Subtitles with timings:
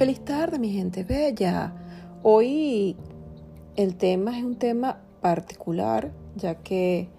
[0.00, 1.74] Feliz tarde, mi gente bella.
[2.22, 2.96] Hoy
[3.76, 7.10] el tema es un tema particular, ya que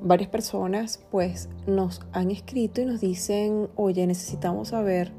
[0.00, 5.10] varias personas pues nos han escrito y nos dicen, oye, necesitamos saber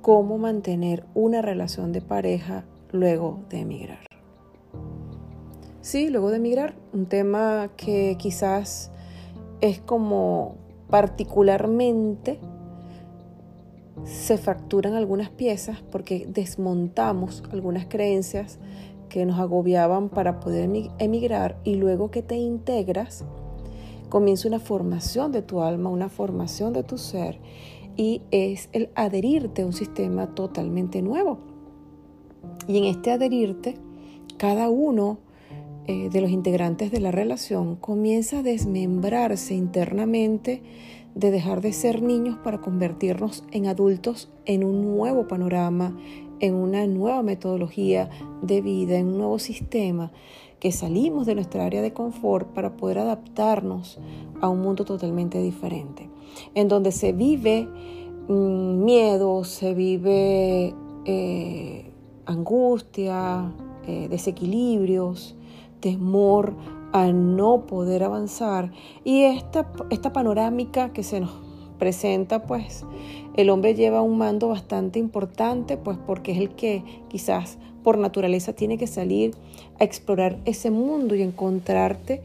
[0.00, 4.06] cómo mantener una relación de pareja luego de emigrar.
[5.82, 8.90] Sí, luego de emigrar, un tema que quizás
[9.60, 10.56] es como
[10.88, 12.40] particularmente
[14.04, 18.58] se fracturan algunas piezas porque desmontamos algunas creencias
[19.08, 23.24] que nos agobiaban para poder emigrar y luego que te integras,
[24.08, 27.38] comienza una formación de tu alma, una formación de tu ser
[27.96, 31.38] y es el adherirte a un sistema totalmente nuevo.
[32.66, 33.76] Y en este adherirte,
[34.38, 35.18] cada uno
[35.86, 40.62] eh, de los integrantes de la relación comienza a desmembrarse internamente
[41.14, 45.96] de dejar de ser niños para convertirnos en adultos en un nuevo panorama,
[46.40, 48.10] en una nueva metodología
[48.42, 50.10] de vida, en un nuevo sistema,
[50.58, 53.98] que salimos de nuestra área de confort para poder adaptarnos
[54.40, 56.08] a un mundo totalmente diferente,
[56.54, 57.68] en donde se vive
[58.28, 61.90] mm, miedo, se vive eh,
[62.26, 63.52] angustia,
[63.86, 65.34] eh, desequilibrios,
[65.80, 66.54] temor
[66.92, 68.70] a no poder avanzar.
[69.04, 71.30] Y esta, esta panorámica que se nos
[71.78, 72.84] presenta, pues
[73.36, 78.52] el hombre lleva un mando bastante importante, pues porque es el que quizás por naturaleza
[78.52, 79.34] tiene que salir
[79.80, 82.22] a explorar ese mundo y encontrarte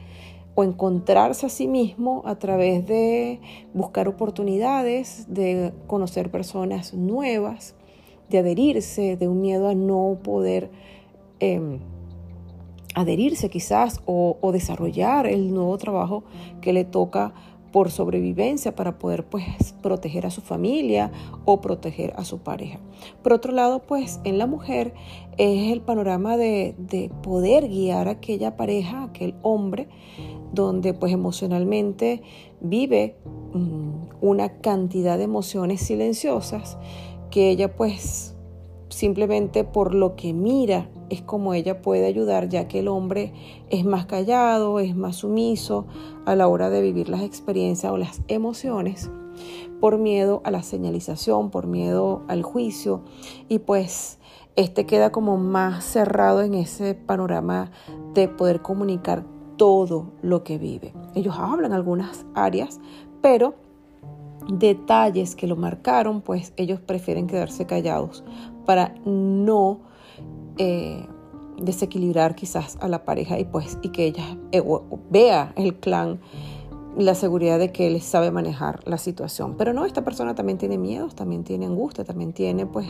[0.54, 3.40] o encontrarse a sí mismo a través de
[3.74, 7.76] buscar oportunidades, de conocer personas nuevas,
[8.30, 10.72] de adherirse, de un miedo a no poder
[11.40, 11.80] em,
[12.98, 16.24] adherirse quizás o, desarrollar el nuevo trabajo
[16.62, 17.32] que le toca
[17.72, 21.12] por sobrevivencia para poder pues proteger a su familia
[21.46, 22.80] o proteger a su pareja.
[23.22, 24.96] Por otro lado, pues en la mujer
[25.38, 26.74] es el panorama de,
[27.22, 29.90] poder guiar a aquella pareja, aquel hombre,
[30.52, 32.24] donde pues emocionalmente
[32.62, 33.16] vive
[33.54, 36.80] mm, una cantidad de emociones silenciosas
[37.30, 38.37] que ella pues
[38.90, 43.34] simplemente por lo que mira es como ella puede ayudar, ya que el hombre
[43.70, 45.88] es más callado, es más sumiso
[46.26, 49.10] a la hora de vivir las experiencias o las emociones,
[49.80, 53.04] por miedo a la señalización, por miedo al juicio,
[53.48, 54.20] y pues
[54.56, 57.72] este queda como más cerrado en ese panorama
[58.14, 59.24] de poder comunicar
[59.56, 60.94] todo lo que vive.
[61.16, 62.80] Ellos hablan algunas áreas,
[63.22, 63.56] pero
[64.50, 68.24] detalles que lo marcaron, pues ellos prefieren quedarse callados
[68.68, 69.80] para no
[70.60, 71.08] eh,
[71.60, 74.62] desequilibrar quizás a la pareja y pues y que ella eh,
[75.10, 76.20] vea el clan
[76.98, 79.56] la seguridad de que él sabe manejar la situación.
[79.56, 82.88] Pero no, esta persona también tiene miedos, también tiene angustia, también tiene pues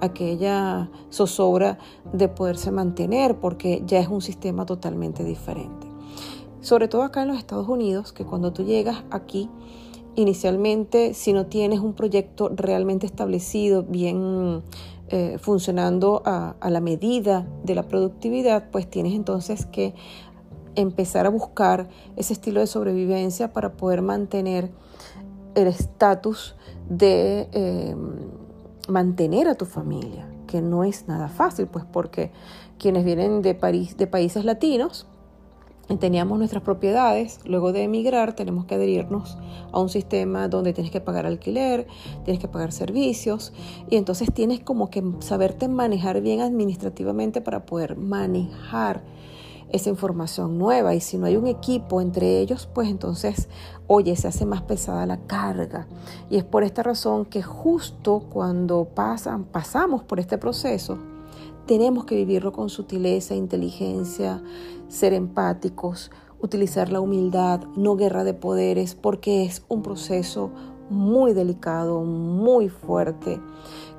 [0.00, 1.78] aquella zozobra
[2.12, 5.86] de poderse mantener porque ya es un sistema totalmente diferente.
[6.60, 9.48] Sobre todo acá en los Estados Unidos, que cuando tú llegas aquí,
[10.16, 14.62] inicialmente, si no tienes un proyecto realmente establecido, bien
[15.08, 19.94] eh, funcionando a, la medida de la productividad, pues tienes entonces que
[20.74, 24.70] empezar a buscar ese estilo de sobrevivencia para poder mantener
[25.54, 26.56] el estatus
[26.88, 28.16] de em,
[28.88, 32.32] mantener a tu familia, que no es nada fácil, pues porque
[32.78, 35.06] quienes vienen de, París, de países latinos,
[35.94, 39.38] teníamos nuestras propiedades, luego de emigrar tenemos que adherirnos
[39.70, 41.86] a un sistema donde tienes que pagar alquiler,
[42.24, 43.52] tienes que pagar servicios.
[43.88, 49.02] Y entonces tienes como que saberte manejar bien administrativamente para poder manejar
[49.70, 50.94] esa información nueva.
[50.94, 53.48] Y si no hay un equipo entre ellos, pues entonces,
[53.86, 55.86] oye, se hace más pesada la carga.
[56.30, 60.98] Y es por esta razón que justo cuando pasan, pasamos por este proceso,
[61.66, 64.40] tenemos que vivirlo con sutileza, inteligencia,
[64.88, 66.10] ser empáticos,
[66.40, 70.50] utilizar la humildad, no guerra de poderes, porque es un proceso
[70.90, 73.40] muy delicado, muy fuerte,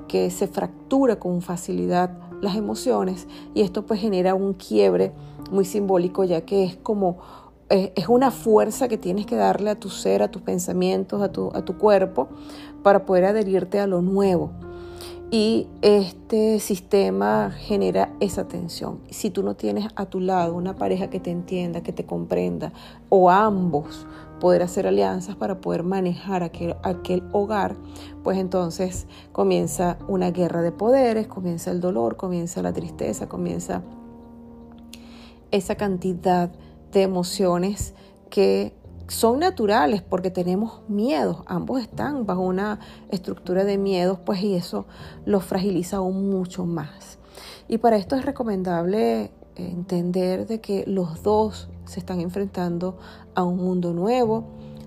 [0.06, 2.10] que se fractura con facilidad
[2.40, 5.12] las emociones y esto pues genera un quiebre
[5.50, 7.18] muy simbólico ya que es como
[7.68, 11.50] es una fuerza que tienes que darle a tu ser, a tus pensamientos, a tu,
[11.54, 12.28] a tu cuerpo
[12.82, 14.52] para poder adherirte a lo nuevo.
[15.30, 19.00] Y este sistema genera esa tensión.
[19.10, 22.72] Si tú no tienes a tu lado una pareja que te entienda, que te comprenda,
[23.10, 24.06] o ambos
[24.40, 27.76] poder hacer alianzas para poder manejar aquel, aquel hogar,
[28.24, 33.82] pues entonces comienza una guerra de poderes, comienza el dolor, comienza la tristeza, comienza
[35.50, 36.50] esa cantidad
[36.90, 37.94] de emociones
[38.30, 38.72] que
[39.08, 42.78] son naturales porque tenemos miedos, ambos están bajo una
[43.10, 44.86] estructura de miedos, pues y eso
[45.24, 47.18] los fragiliza aún mucho más.
[47.68, 52.98] Y para esto es recomendable entender de que los dos se están enfrentando
[53.34, 54.44] a un mundo nuevo,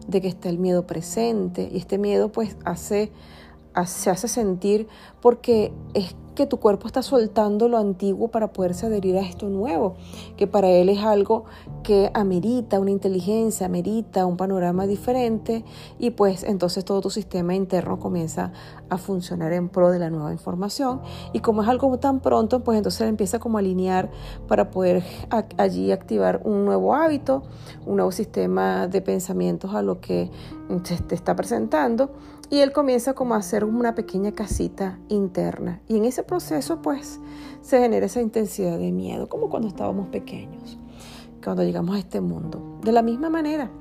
[0.07, 3.11] de que está el miedo presente y este miedo pues hace,
[3.85, 4.87] se hace sentir
[5.21, 9.95] porque es que tu cuerpo está soltando lo antiguo para poderse adherir a esto nuevo,
[10.37, 11.45] que para él es algo
[11.83, 15.65] que amerita una inteligencia, amerita un panorama diferente
[15.99, 18.53] y pues entonces todo tu sistema interno comienza
[18.89, 21.01] a funcionar en pro de la nueva información.
[21.33, 24.09] Y como es algo tan pronto, pues entonces empieza como a alinear
[24.47, 25.03] para poder
[25.57, 27.43] allí activar un nuevo hábito,
[27.85, 30.31] un nuevo sistema de pensamientos a lo que
[30.83, 32.11] se te está presentando
[32.51, 35.81] y él comienza como a hacer una pequeña casita interna.
[35.87, 37.19] Y en ese proceso pues
[37.61, 40.77] se genera esa intensidad de miedo, como cuando estábamos pequeños,
[41.41, 42.77] cuando llegamos a este mundo.
[42.83, 43.71] De la misma manera,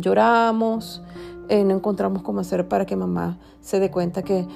[0.00, 1.02] lloramos,
[1.48, 4.46] eh, no encontramos cómo hacer para que mamá se dé cuenta que,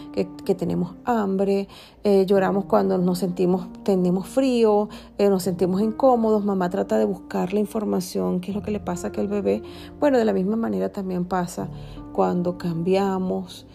[0.57, 1.69] tenemos hambre,
[2.03, 7.53] eh, lloramos cuando nos sentimos, tenemos frío, eh, nos sentimos incómodos, mamá trata de buscar
[7.53, 9.63] la información, qué es lo que le pasa a aquel bebé.
[10.01, 11.69] Bueno, de la misma manera también pasa
[12.13, 13.67] cuando cambiamos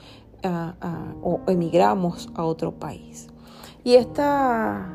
[1.24, 3.30] o emigramos a otro país.
[3.84, 4.86] Y estas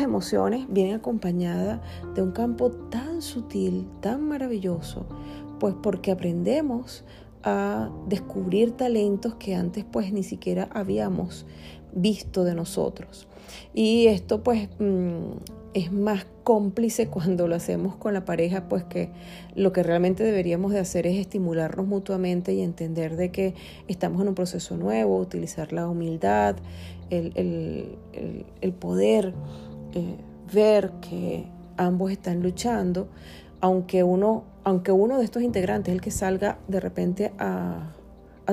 [0.00, 1.80] emociones vienen acompañadas
[2.14, 5.06] de un campo tan sutil, tan maravilloso,
[5.62, 7.04] pues porque aprendemos
[7.44, 11.46] a descubrir talentos que antes pues ni siquiera habíamos
[11.92, 13.28] visto de nosotros.
[13.72, 15.34] Y esto pues mm,
[15.72, 19.10] es más cómplice cuando lo hacemos con la pareja, pues que
[19.54, 23.54] lo que realmente deberíamos de hacer es estimularnos mutuamente y entender de que
[23.86, 26.56] estamos en un proceso nuevo, utilizar la humildad,
[27.08, 27.98] el,
[28.80, 29.32] poder
[29.94, 30.16] eh,
[30.52, 31.44] ver que
[31.76, 33.06] ambos están luchando,
[33.62, 37.94] aunque uno, aunque uno de estos integrantes, el que salga de repente a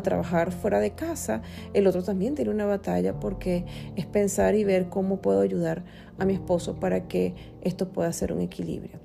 [0.01, 1.41] trabajar fuera de casa,
[1.73, 3.65] el otro también tiene una batalla porque
[3.95, 5.83] es pensar y ver cómo puedo ayudar
[6.17, 8.99] a mi esposo para que esto pueda ser un equilibrio.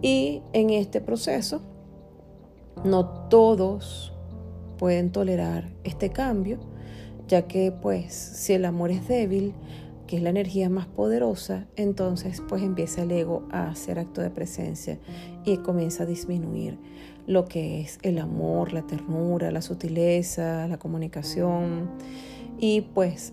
[0.00, 1.62] Y en este proceso,
[2.84, 4.12] no todos
[4.78, 6.58] pueden tolerar este cambio,
[7.28, 9.54] ya que pues si el amor es débil,
[10.12, 14.28] que es la energía más poderosa, entonces pues empieza el ego a hacer acto de
[14.28, 14.98] presencia
[15.42, 16.78] y comienza a disminuir
[17.26, 21.88] lo que es el amor, la ternura, la sutileza, la comunicación
[22.58, 23.32] y pues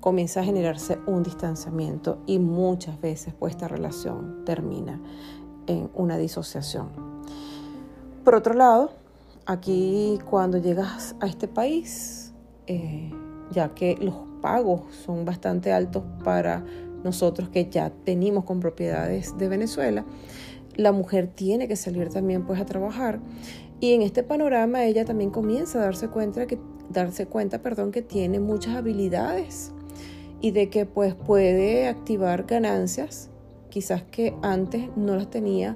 [0.00, 5.02] comienza a generarse un distanciamiento y muchas veces pues esta relación termina
[5.66, 6.88] en una disociación.
[8.24, 8.92] Por otro lado,
[9.44, 12.32] aquí cuando llegas a este país,
[12.66, 13.12] eh,
[13.50, 16.62] ya que los pagos son bastante altos para
[17.02, 20.04] nosotros que ya tenemos con propiedades de Venezuela,
[20.76, 23.20] la mujer tiene que salir también pues a trabajar.
[23.80, 26.58] Y en este panorama ella también comienza a darse cuenta que
[26.90, 29.72] darse cuenta, perdón, que tiene muchas habilidades
[30.42, 33.30] y de que pues puede activar ganancias
[33.70, 35.74] quizás que antes no las tenía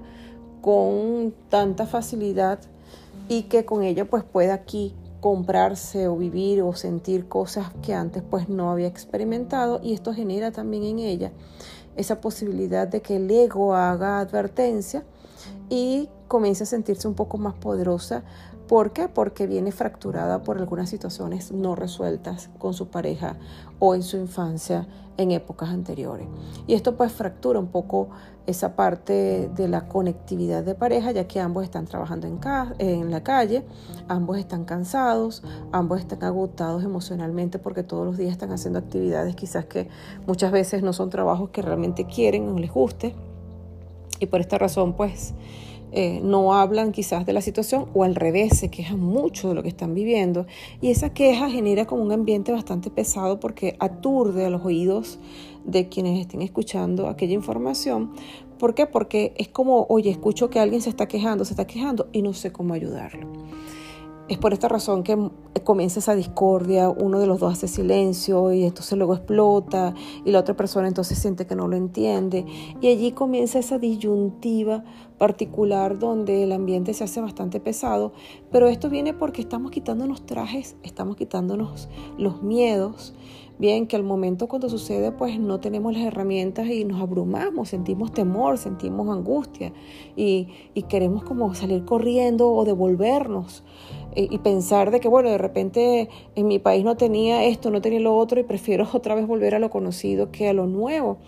[0.61, 2.61] con tanta facilidad
[3.31, 8.23] y que con ella pues puede aquí comprarse o vivir o sentir cosas que antes
[8.23, 11.33] pues no había experimentado y esto genera también en ella
[11.97, 15.03] esa posibilidad de que el ego haga advertencia
[15.69, 18.23] y comience a sentirse un poco más poderosa.
[18.69, 19.09] ¿Por qué?
[19.09, 23.37] Porque viene fracturada por algunas situaciones no resueltas con su pareja
[23.79, 26.29] o en su infancia en épocas anteriores.
[26.67, 28.11] Y esto pues fractura un poco
[28.47, 32.39] esa parte de la conectividad de pareja, ya que ambos están trabajando en,
[32.79, 33.65] en la calle,
[34.07, 39.65] ambos están cansados, ambos están agotados emocionalmente porque todos los días están haciendo actividades quizás
[39.65, 39.89] que
[40.27, 43.15] muchas veces no son trabajos que realmente quieren o les guste.
[44.21, 45.33] Y por esta razón pues
[45.93, 49.63] eh, no hablan quizás de la situación o al revés, se quejan mucho de lo
[49.63, 50.47] que están viviendo
[50.81, 55.19] y esa queja genera como un ambiente bastante pesado porque aturde a los oídos
[55.65, 58.13] de quienes estén escuchando aquella información.
[58.59, 58.87] ¿Por qué?
[58.87, 62.33] Porque es como, oye, escucho que alguien se está quejando, se está quejando y no
[62.33, 63.29] sé cómo ayudarlo.
[64.29, 65.17] Es por esta razón que
[65.65, 70.41] comienza esa discordia, uno de los dos hace silencio y entonces luego explota y la
[70.41, 72.45] otra persona entonces siente que no lo entiende.
[72.83, 74.85] Y allí comienza esa disyuntiva
[75.17, 78.13] particular donde el ambiente se hace bastante pesado,
[78.53, 83.15] pero esto viene porque estamos quitándonos trajes, estamos quitándonos los miedos
[83.59, 88.13] bien que al momento cuando sucede pues no tenemos las herramientas y nos abrumamos, sentimos
[88.13, 89.73] temor, sentimos angustia
[90.17, 93.65] y, y queremos como salir corriendo o devolvernos
[94.21, 98.01] y pensar de que, bueno, de repente en mi país no tenía esto, no tenía
[98.01, 101.19] lo otro y prefiero otra vez volver a lo conocido que a lo nuevo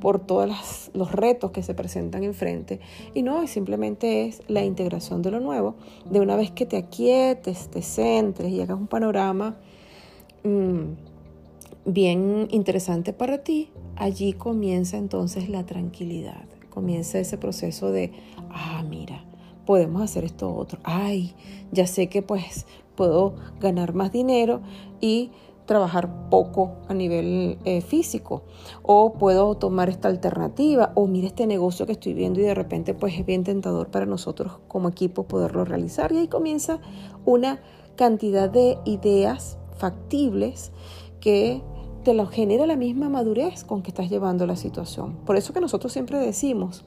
[0.00, 2.80] por todos los retos que se presentan enfrente.
[3.14, 5.76] Y no, simplemente es la integración de lo nuevo.
[6.10, 9.56] De una vez que te aquietes, te centres y hagas un panorama
[10.42, 11.09] mm,
[11.92, 16.44] bien interesante para ti, allí comienza entonces la tranquilidad.
[16.70, 18.12] Comienza ese proceso de,
[18.50, 19.24] ah, mira,
[19.66, 20.80] podemos hacer esto otro.
[20.84, 21.34] Ay,
[21.72, 24.60] ya sé que pues puedo ganar más dinero
[25.00, 25.30] y
[25.66, 28.42] trabajar poco a nivel eh, físico
[28.82, 32.92] o puedo tomar esta alternativa o mira este negocio que estoy viendo y de repente
[32.92, 36.80] pues es bien tentador para nosotros como equipo poderlo realizar y ahí comienza
[37.24, 37.62] una
[37.94, 40.72] cantidad de ideas factibles
[41.20, 41.62] que
[42.02, 45.16] te lo genera la misma madurez con que estás llevando la situación.
[45.26, 46.84] Por eso que nosotros siempre decimos,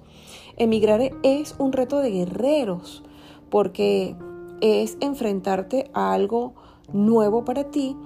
[0.57, 3.03] Emigrar es un reto de guerreros
[3.49, 4.15] porque
[4.61, 6.53] es enfrentarte a algo
[6.91, 7.97] nuevo para ti,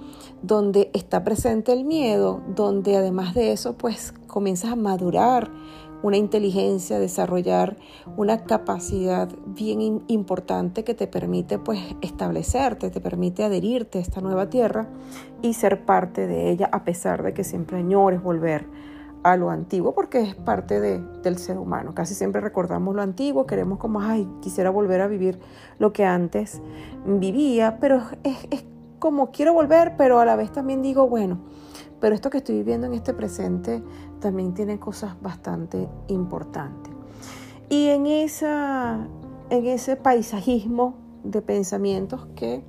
[0.42, 5.50] donde está presente el miedo, donde además de eso pues comienzas a madurar
[6.02, 7.76] una inteligencia, desarrollar
[8.16, 14.48] una capacidad bien importante que te permite pues establecerte, te permite adherirte a esta nueva
[14.48, 14.88] tierra
[15.42, 18.66] y ser parte de ella a pesar de que siempre añores volver
[19.24, 21.94] a lo antiguo porque es parte de, del ser humano.
[21.94, 25.38] Casi siempre recordamos lo antiguo, queremos como, ay, quisiera volver a vivir
[25.78, 26.62] lo que antes
[27.04, 28.64] vivía, pero es, es
[28.98, 31.38] como quiero volver, pero a la vez también digo, bueno,
[32.00, 33.82] pero esto que estoy viviendo en este presente
[34.20, 36.92] también tiene cosas bastante importantes.
[37.68, 39.06] Y en, esa,
[39.50, 42.62] en ese paisajismo de pensamientos que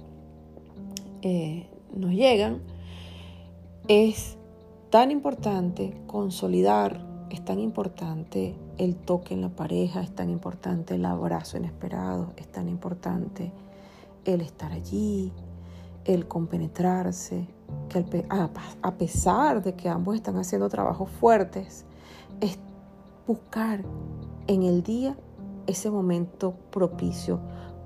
[1.22, 2.62] eh, nos llegan,
[3.88, 4.38] es
[4.90, 11.06] tan importante consolidar, es tan importante el toque en la pareja, es tan importante el
[11.06, 13.52] abrazo inesperado, es tan importante
[14.26, 15.32] el estar allí,
[16.06, 17.48] el compenetrarse,
[17.90, 18.26] que
[18.82, 21.86] a pesar de que ambos están haciendo trabajos fuertes,
[22.42, 22.58] es
[23.28, 23.84] buscar
[24.48, 25.16] en el día
[25.68, 27.40] ese momento propicio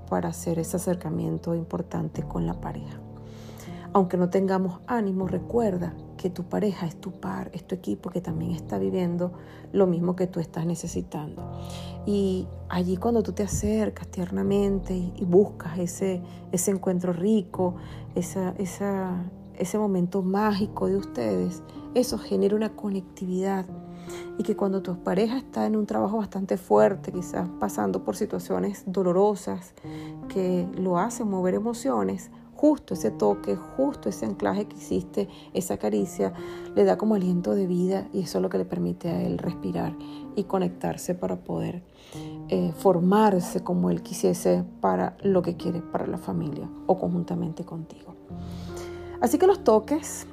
[0.08, 3.03] para hacer ese acercamiento importante con la pareja.
[3.94, 8.20] Aunque no tengamos ánimo, recuerda que tu pareja es tu par, es tu equipo que
[8.20, 9.32] también está viviendo
[9.72, 11.60] lo mismo que tú estás necesitando.
[12.04, 16.20] Y allí cuando tú te acercas tiernamente y, buscas ese,
[16.50, 17.76] ese encuentro rico,
[18.16, 21.62] esa, esa, ese momento mágico de ustedes,
[21.94, 23.64] eso genera una conectividad.
[24.38, 28.82] Y que cuando tu pareja está en un trabajo bastante fuerte, quizás pasando por situaciones
[28.86, 29.72] dolorosas
[30.28, 32.32] que lo hacen mover emociones,
[32.64, 36.32] justo ese toque, justo ese anclaje que hiciste, esa caricia,
[36.74, 39.36] le da como aliento de vida y eso es lo que le permite a él
[39.36, 39.94] respirar
[40.34, 41.82] y conectarse para poder
[42.48, 48.14] eh, formarse como él quisiese para lo que quiere para la familia o conjuntamente contigo.
[49.20, 50.26] Así que los toques,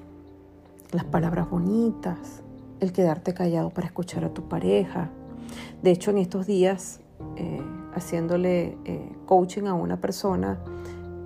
[0.94, 2.44] las palabras bonitas,
[2.80, 5.10] el quedarte callado para escuchar a tu pareja.
[5.84, 7.02] De hecho, en estos días,
[7.36, 7.62] eh,
[7.94, 10.64] haciéndole eh, coaching a una persona,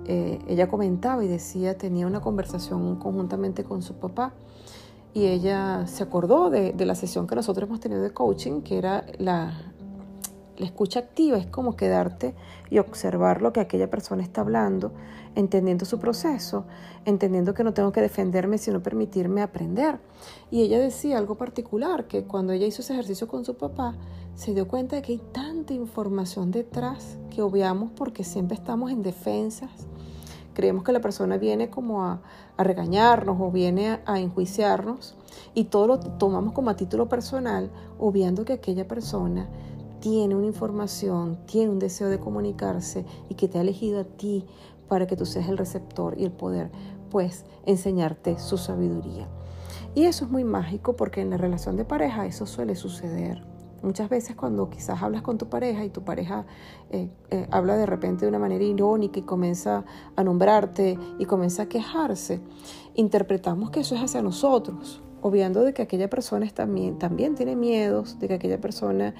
[0.08, 4.34] eh, ella comentaba y decía, tenía una conversación conjuntamente con su papá
[5.16, 9.04] y ella se acordó de, la sesión que nosotros hemos tenido de coaching, que era
[9.18, 9.72] la,
[10.58, 12.34] la escucha activa, es como quedarte
[12.70, 14.92] y observar lo que aquella persona está hablando,
[15.34, 16.66] entendiendo su proceso,
[17.04, 19.98] entendiendo que no tengo que defenderme, sino permitirme aprender.
[20.50, 23.96] Y ella decía algo particular, que cuando ella hizo ese ejercicio con su papá,
[24.34, 29.02] se dio cuenta de que hay tanta información detrás que obviamos porque siempre estamos en
[29.02, 29.88] defensas
[30.56, 32.22] Creemos que la persona viene como a,
[32.56, 35.14] regañarnos o viene a, enjuiciarnos
[35.52, 39.50] y todo lo tomamos como a título personal, obviando que aquella persona
[40.00, 44.46] tiene una información, tiene un deseo de comunicarse y que te ha elegido a ti
[44.88, 46.70] para que tú seas el receptor y el poder,
[47.10, 49.28] pues, enseñarte su sabiduría.
[49.94, 53.42] Y eso es muy mágico porque en la relación de pareja eso suele suceder.
[53.82, 56.46] Muchas veces cuando quizás hablas con tu pareja y tu pareja
[56.90, 59.84] eh, eh, habla de repente de una manera irónica y comienza
[60.16, 62.40] a nombrarte y comienza a quejarse,
[62.94, 68.18] interpretamos que eso es hacia nosotros, obviando de que aquella persona también, también tiene miedos,
[68.18, 69.14] de que aquella persona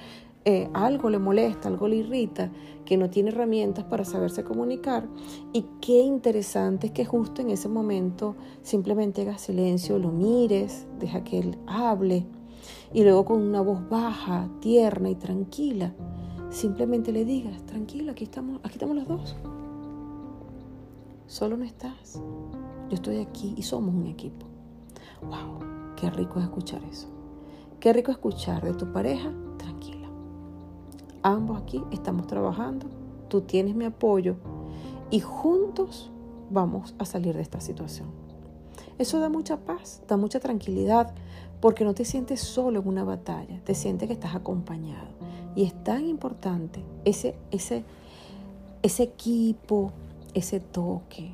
[0.49, 2.51] eh, algo le molesta, algo le irrita,
[2.85, 5.05] que no tiene herramientas para saberse comunicar.
[5.51, 11.25] Y qué interesante es que justo en ese momento simplemente hagas silencio, lo mires, deja
[11.25, 12.25] que él hable
[12.93, 15.93] y luego con una voz baja, tierna y tranquila,
[16.49, 19.35] simplemente le digas, tranquilo, aquí estamos, aquí estamos los dos.
[21.27, 22.21] Solo no estás.
[22.89, 24.45] Yo estoy aquí y somos un equipo.
[25.21, 25.59] wow,
[25.95, 27.07] qué rico es escuchar eso.
[27.79, 30.07] Qué rico escuchar de tu pareja, tranquila.
[31.21, 32.87] Ambos aquí estamos trabajando,
[33.27, 34.37] tú tienes mi apoyo
[35.11, 36.09] y juntos
[36.49, 38.07] vamos a salir de esta situación.
[38.97, 41.13] Eso da mucha paz, da mucha tranquilidad,
[41.59, 45.07] porque no te sientes solo en una batalla, te sientes que estás acompañado.
[45.55, 47.83] Y es tan importante ese, ese,
[48.83, 49.91] ese equipo,
[50.33, 51.31] ese toque,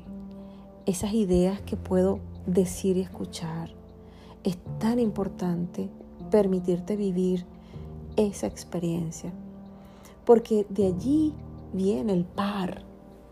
[0.86, 3.70] esas ideas que puedo decir y escuchar.
[4.44, 5.90] Es tan importante
[6.30, 7.44] permitirte vivir
[8.16, 9.32] esa experiencia,
[10.24, 11.34] porque de allí
[11.72, 12.82] viene el par,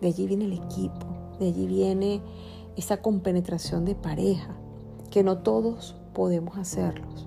[0.00, 1.06] de allí viene el equipo,
[1.38, 2.20] de allí viene
[2.76, 4.56] esa compenetración de pareja,
[5.10, 7.26] que no todos podemos hacerlos,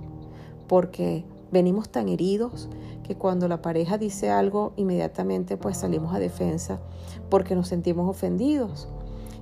[0.67, 2.69] porque venimos tan heridos
[3.03, 6.79] que cuando la pareja dice algo, inmediatamente pues salimos a defensa
[7.29, 8.87] porque nos sentimos ofendidos.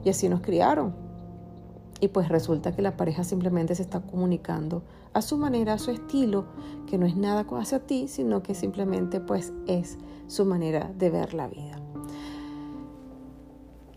[0.03, 0.93] Y así nos criaron.
[2.01, 4.83] Y pues resulta que la pareja simplemente se está comunicando
[5.13, 6.45] a su manera, a su estilo,
[6.85, 9.97] que no es nada hacia ti, sino que simplemente pues es
[10.27, 11.82] su manera de ver la vida.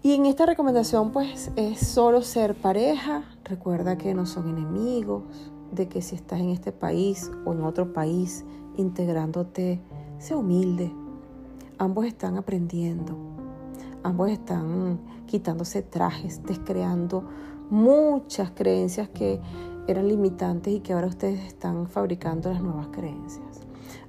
[0.07, 5.25] Y en esta recomendación pues es solo ser pareja, recuerda que no son enemigos,
[5.73, 8.45] de que si estás en este país o en otro país
[8.77, 9.81] integrándote,
[10.19, 10.93] sea humilde.
[11.79, 13.17] Ambos están aprendiendo,
[14.05, 17.25] ambos están quitándose trajes, descreando
[17.69, 19.41] muchas creencias que
[19.89, 23.63] eran limitantes y que ahora ustedes están fabricando las nuevas creencias.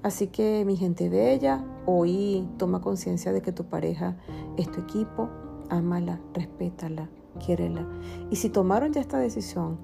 [0.03, 4.15] Así que mi gente bella, hoy toma conciencia de que tu pareja
[4.57, 5.27] es tu equipo,
[5.69, 7.09] ámala, respétala,
[7.43, 7.87] quiérela.
[8.29, 9.77] Y si tomaron ya esta decisión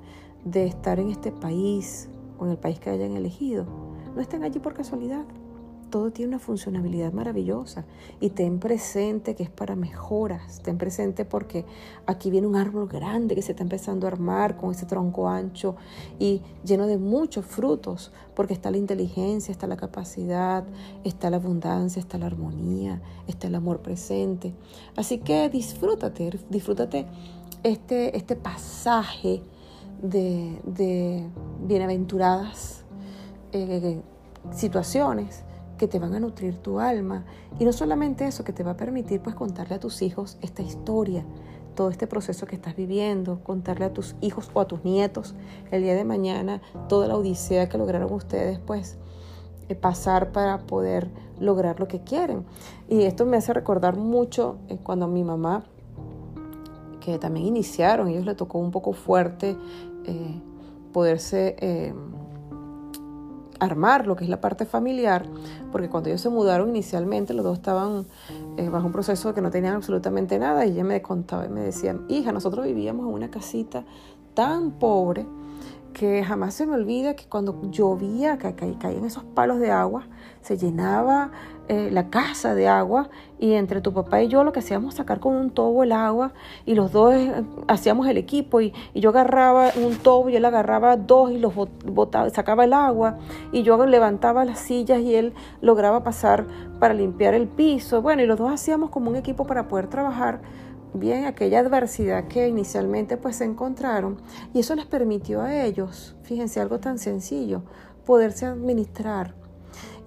[0.43, 3.65] de estar en este país o en el país que hayan elegido,
[4.15, 5.25] no estén allí por casualidad.
[5.93, 7.85] Todo tiene una funcionalidad maravillosa
[8.19, 10.59] y ten presente que es para mejoras.
[10.63, 11.65] Ten presente porque
[12.07, 15.75] aquí viene un árbol grande que se está empezando a armar con ese tronco ancho
[16.17, 20.63] y lleno de muchos frutos, porque está la inteligencia, está la capacidad,
[21.03, 24.55] está la abundancia, está la armonía, está el amor presente.
[24.95, 27.05] Así que disfrútate, disfrútate
[27.61, 29.43] este, este pasaje
[30.01, 31.29] de,
[31.67, 32.83] bienaventuradas
[33.51, 34.01] eh,
[34.53, 35.43] situaciones
[35.83, 37.25] que te van a nutrir tu alma.
[37.59, 40.61] Y no solamente eso, que te va a permitir pues contarle a tus hijos esta
[40.61, 41.25] historia,
[41.75, 45.35] todo este proceso que estás viviendo, contarle a tus hijos o a tus nietos
[45.71, 48.95] el día de mañana toda la odisea que lograron ustedes pues
[49.67, 51.09] eh, pasar para poder
[51.41, 52.45] lograr lo que quieren.
[52.87, 55.65] Y esto me hace recordar mucho eh, cuando mi mamá,
[57.01, 59.57] que también iniciaron, ellos le tocó un poco fuerte
[60.05, 60.41] eh,
[60.93, 61.93] poderse eh,
[63.63, 65.25] armar lo que es la parte familiar,
[65.71, 68.05] porque cuando ellos se mudaron inicialmente, los dos estaban
[68.57, 71.61] eh, bajo un proceso que no tenían absolutamente nada, y ella me contaba y me
[71.61, 73.83] decía, hija, nosotros vivíamos en una casita
[74.33, 75.25] tan pobre,
[75.93, 80.07] que jamás se me olvida que cuando llovía, que caían esos palos de agua,
[80.41, 81.31] se llenaba
[81.69, 85.21] eh, la casa de agua y entre tu papá y yo lo que hacíamos sacar
[85.21, 86.33] con un tobo el agua
[86.65, 90.97] y los dos eh, hacíamos el equipo y, yo agarraba un tobo y él agarraba
[90.97, 91.53] dos y los
[91.85, 93.17] botaba, sacaba el agua
[93.53, 96.45] y yo levantaba las sillas y él lograba pasar
[96.79, 98.01] para limpiar el piso.
[98.01, 100.41] Bueno, y los dos hacíamos como un equipo para poder trabajar
[100.93, 104.17] bien aquella adversidad que inicialmente pues se encontraron
[104.53, 107.63] y eso les permitió a ellos, fíjense algo tan sencillo,
[108.05, 109.35] poderse administrar.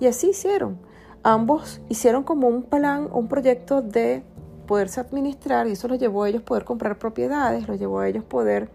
[0.01, 0.79] Y así hicieron.
[1.22, 4.22] Ambos hicieron como un plan, un proyecto de
[4.66, 8.25] poderse administrar y eso los llevó a ellos poder comprar propiedades, los llevó a ellos
[8.25, 8.70] poder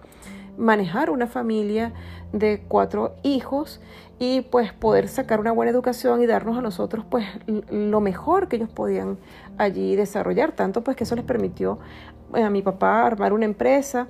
[0.57, 1.93] manejar una familia
[2.33, 3.81] de cuatro hijos
[4.19, 7.25] y pues poder sacar una buena educación y darnos a nosotros pues
[7.69, 9.17] lo mejor que ellos podían
[9.57, 11.79] allí desarrollar, tanto pues que eso les permitió
[12.35, 14.07] eh, a mi papá armar una empresa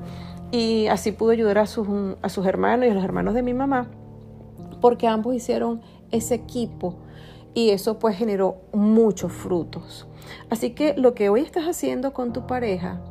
[0.52, 1.88] y así pudo ayudar a sus,
[2.22, 3.88] a sus hermanos y a los hermanos de mi mamá,
[4.82, 5.82] porque ambos hicieron
[6.12, 6.98] ese equipo
[7.54, 10.08] y eso pues generó muchos frutos.
[10.50, 13.02] Así que lo que hoy estás haciendo con tu pareja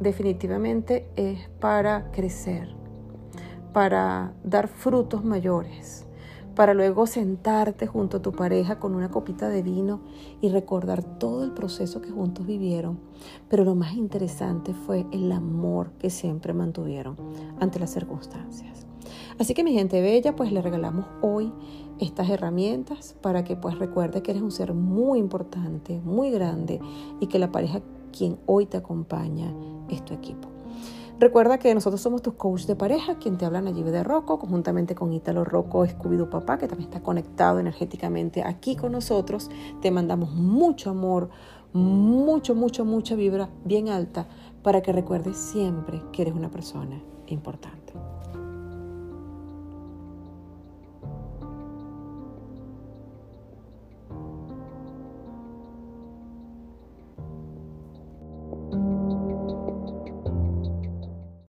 [0.00, 2.74] definitivamente es para crecer,
[3.74, 6.06] para dar frutos mayores,
[6.54, 10.00] para luego sentarte junto a tu pareja con una copita de vino
[10.40, 13.00] y recordar todo el proceso que juntos vivieron.
[13.48, 17.16] Pero lo más interesante fue el amor que siempre mantuvieron
[17.58, 18.86] ante las circunstancias.
[19.40, 21.52] Así que mi gente bella, pues le regalamos hoy
[21.98, 26.80] estas herramientas para que pues recuerde que eres un ser muy importante, muy grande
[27.18, 27.82] y que la pareja
[28.16, 29.52] quien hoy te acompaña
[29.88, 30.54] es tu equipo.
[31.20, 34.96] Recuerda que nosotros somos tus coaches de pareja, quien te hablan allí de Rocco, conjuntamente
[34.96, 39.48] con Ítalo Rocco, Scooby Papá, que también está conectado energéticamente aquí con nosotros.
[39.80, 41.30] Te mandamos mucho amor,
[41.72, 44.26] mucho, mucho, mucha vibra bien alta
[44.62, 47.83] para que recuerdes siempre que eres una persona importante.